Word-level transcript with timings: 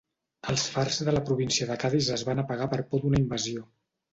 Els 0.53 0.63
fars 0.75 0.95
de 1.09 1.13
la 1.17 1.21
província 1.27 1.67
de 1.73 1.77
Cadis 1.85 2.09
es 2.17 2.25
van 2.31 2.45
apagar 2.45 2.71
per 2.73 2.83
por 2.91 3.05
d'una 3.05 3.25
invasió. 3.27 3.71